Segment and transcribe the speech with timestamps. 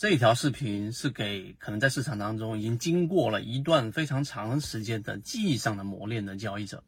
[0.00, 6.82] 这一条视频是给可能在市场当中已经经过了一段非常长时间的记忆上的磨练的交易者，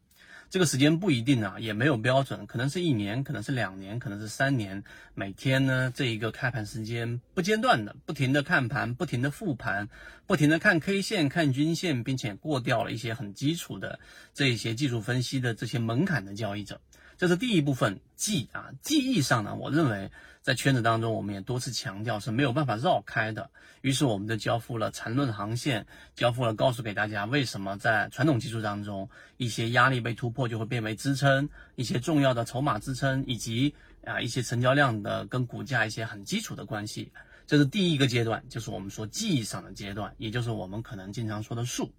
[0.49, 4.83] 这个时间不一定啊，也没有标准，可能是一年，可能是两年，可能是三年。
[5.13, 9.89] 每天呢，这一个开盘时间不间断的，不停的看盘，不停的复盘，
[10.25, 13.99] 不停的看 K 线、看均线，并且过掉了一些很基础的
[14.33, 16.81] 这一些技术分析的这些门槛的交易者。
[17.17, 23.49] 这是第一部分记啊，记忆上呢，我认为在圈子当中，我们也多次强调是没有办法绕开的。
[23.81, 37.11] 于是我们就交付了缠论航线，交付了告诉给大家为什么在传统技术当中，一些压力被突破就会变为支撑，一些重要的筹码支撑，以及啊一些成交量的跟股价一些很基础的关系。
[37.45, 41.91] 这是第一个阶段，就是我们说记忆上的阶段，也就是我们可能经常说的数。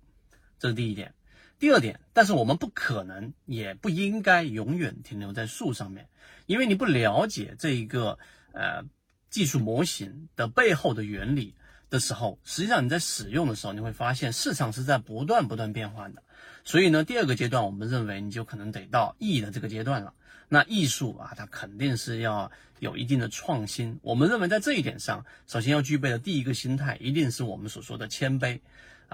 [0.59, 1.13] 这是第一点。
[1.59, 6.09] 第二点，但是我们不可能，也不应该永远停留在数上面，
[6.47, 8.19] 因为你不了解这一个
[8.53, 8.85] 呃
[9.31, 11.55] 技术模型的背后的原理
[11.89, 16.23] 的时候，实际上你在使用的时候，你会发现市场是在不断不断变换的。
[16.65, 20.13] 所以呢，第二个阶段，我们认为你就可能得到艺的这个阶段了。
[20.49, 23.99] 那艺术啊，它肯定是要有一定的创新。
[24.03, 28.61] 我们认为在这一点上，首先要具备的第一个心态，一定是我们所说的谦卑。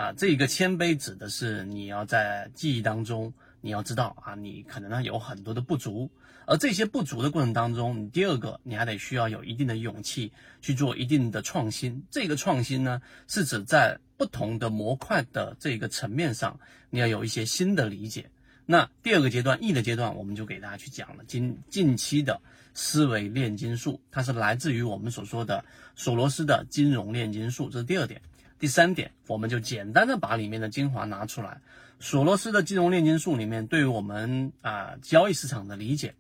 [0.01, 6.09] 啊，这一个谦卑指的是你要在记忆当中，你要知道啊，你可能呢有很多的不足，
[6.47, 12.03] 而这些不足的过程当中，你第二个你还得需要有一定的勇气去做一定的创新。
[12.11, 18.31] 这个创新呢，是指在不同的模块的这个层面上，你要有一些新的理解。
[18.65, 22.41] 那第二个阶段，易的阶段，我们就给大家去讲了近近期的
[22.73, 25.63] 思维炼金术，它是来自于我们所说的
[25.95, 28.19] 索罗斯的金融炼金术，这是第二点。
[28.61, 31.63] 第三点，我们就简单的把里面的精华拿出来。
[31.99, 36.15] 索罗斯的金融炼金术里面，对于我们啊交易市场的理解，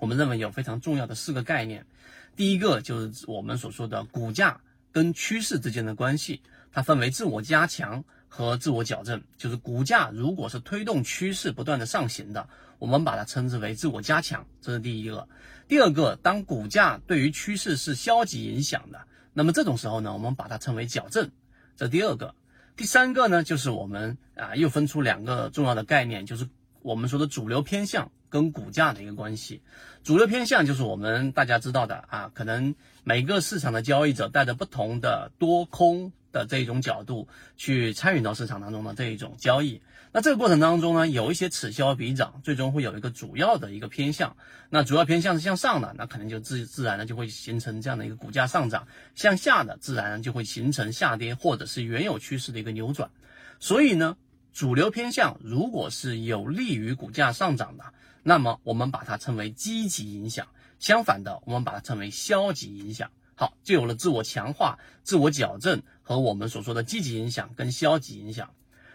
[0.00, 1.86] 我们认为有非常重要的四个概念。
[2.34, 4.60] 第一个就是我们所说的股价
[4.90, 6.42] 跟趋势之间的关系，
[6.72, 9.22] 它分为自我加强和自我矫正。
[9.36, 12.48] 就是股价如果是推动趋势不断的上行的，
[12.80, 15.28] 我们把它称之为自我加强，这是第一个。
[15.68, 21.30] 第二个，当股价对于趋势是消极影响的，那么这种时候呢，我们把它称为矫正。
[21.76, 22.34] 这第二个，
[22.76, 26.48] 第三个呢，就是我们啊又分出两个重要的概念，就是
[26.82, 29.60] 我们说的主流偏向跟股价的一个关系。
[30.02, 32.74] 主流偏向就是我们大家知道的啊，可能
[33.04, 36.12] 每个市场的交易者带着不同的多空。
[36.32, 37.26] 的这种角度
[37.56, 39.82] 去参与到市场当中的这一种交易，
[40.12, 44.36] 那这个过程当中呢，有一些此消彼长，最终会有一个主要的一个偏向。
[44.68, 48.84] 那主要偏向是向上的，那可能就自自然的就会形成这样的一个股价上涨；
[49.16, 53.10] 向下的，自然就会形成下跌或者是原有趋势的一个扭转。
[53.58, 54.16] 所以呢，
[54.52, 57.92] 主流偏向如果是有利于股价上涨的，
[58.22, 60.46] 那么我们把它称为积极影响；
[60.78, 63.10] 相反的，我们把它称为消极影响。
[63.34, 68.50] 好，就有了自我强化、自我矫正和我们所说的积极影响跟消极影响。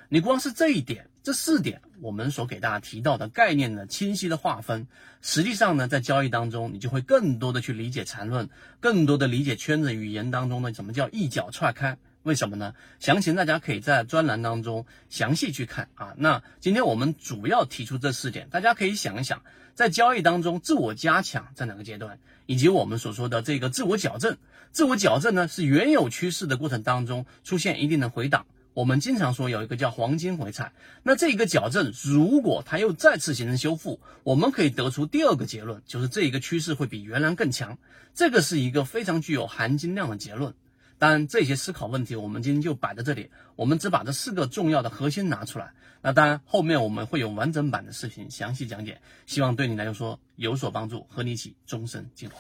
[0.07, 4.87] 你光是这一点，这四点，我们所给大家提到的概念的清晰的划分，
[5.21, 8.47] 实际上呢，在交易当中，你就会更多的去理解缠论，
[8.79, 11.97] 更多的理解圈子语言当中的什么叫一脚踹开。
[12.25, 12.73] 为什么呢？
[12.99, 16.15] 详情大家可以在专栏当中详细去看啊。
[16.17, 19.43] 那今天我们主要提出这四点，大家可以想一想，
[19.75, 24.37] 在交易当中自我加强在哪个阶段，以及我们所说的这个自我矫正。
[24.71, 28.47] 自我矫正呢，是原有趋势的过程当中出现一定的回档。
[28.73, 30.73] 我们经常说有一个叫黄金回踩。
[31.03, 37.77] 那这一个矫正如果它又再次形成修复，我们可以得出第二个结论，就是这一个趋势会比原来更强。
[38.15, 40.55] 这个是一个非常具有含金量的结论。
[40.97, 43.29] 当然，这些思考问题，我们今天就摆在这里。
[43.55, 45.73] 我们只把这四个重要的核心拿出来。
[46.01, 52.37] 那当然，后面我们会有完整版的视频详细讲解，希望对你来说有所帮助，和你一起终身进化。